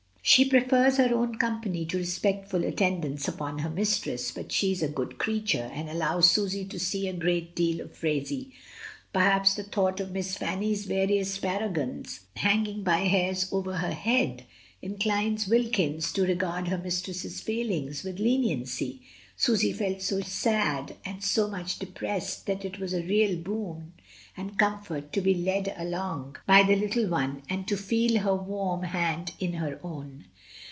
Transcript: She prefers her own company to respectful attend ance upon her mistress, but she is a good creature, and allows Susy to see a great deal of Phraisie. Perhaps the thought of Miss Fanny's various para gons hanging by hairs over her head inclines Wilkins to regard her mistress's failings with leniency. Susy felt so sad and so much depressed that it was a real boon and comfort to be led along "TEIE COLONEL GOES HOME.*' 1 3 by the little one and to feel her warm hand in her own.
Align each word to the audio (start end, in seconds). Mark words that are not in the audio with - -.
She 0.23 0.45
prefers 0.45 0.95
her 0.97 1.13
own 1.13 1.35
company 1.39 1.83
to 1.87 1.97
respectful 1.97 2.63
attend 2.63 3.03
ance 3.03 3.27
upon 3.27 3.59
her 3.59 3.69
mistress, 3.71 4.31
but 4.31 4.49
she 4.51 4.71
is 4.71 4.81
a 4.83 4.87
good 4.87 5.17
creature, 5.17 5.69
and 5.73 5.89
allows 5.89 6.29
Susy 6.29 6.63
to 6.65 6.79
see 6.79 7.07
a 7.07 7.11
great 7.13 7.53
deal 7.55 7.81
of 7.81 7.97
Phraisie. 7.97 8.51
Perhaps 9.11 9.55
the 9.55 9.63
thought 9.63 9.99
of 9.99 10.11
Miss 10.13 10.37
Fanny's 10.37 10.85
various 10.85 11.37
para 11.39 11.67
gons 11.67 12.19
hanging 12.37 12.81
by 12.83 12.97
hairs 12.99 13.51
over 13.51 13.77
her 13.77 13.91
head 13.93 14.45
inclines 14.81 15.47
Wilkins 15.49 16.13
to 16.13 16.21
regard 16.21 16.67
her 16.69 16.77
mistress's 16.77 17.41
failings 17.41 18.03
with 18.03 18.17
leniency. 18.19 19.01
Susy 19.35 19.73
felt 19.73 20.03
so 20.03 20.21
sad 20.21 20.95
and 21.03 21.23
so 21.23 21.47
much 21.47 21.79
depressed 21.79 22.45
that 22.45 22.63
it 22.63 22.77
was 22.77 22.93
a 22.93 23.01
real 23.01 23.35
boon 23.37 23.91
and 24.37 24.57
comfort 24.57 25.11
to 25.11 25.19
be 25.19 25.33
led 25.33 25.73
along 25.75 25.75
"TEIE 25.75 25.75
COLONEL 25.75 25.97
GOES 25.97 25.97
HOME.*' 25.97 26.21
1 26.21 26.33
3 26.35 26.41
by 26.45 26.63
the 26.63 26.75
little 27.05 27.09
one 27.09 27.43
and 27.49 27.67
to 27.67 27.75
feel 27.75 28.19
her 28.19 28.35
warm 28.35 28.83
hand 28.83 29.33
in 29.39 29.53
her 29.53 29.79
own. 29.83 30.25